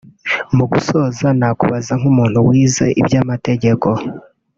Mu 0.55 0.65
gusoza 0.71 1.27
nakubaza 1.39 1.91
nk’umuntu 1.99 2.37
wize 2.47 2.85
iby’amategeko 3.01 3.87